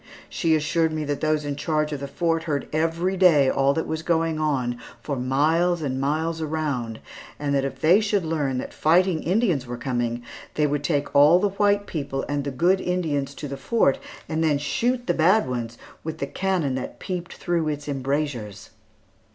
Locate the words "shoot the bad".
14.57-15.47